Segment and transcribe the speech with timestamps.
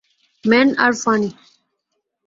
[0.45, 1.29] Main are funny.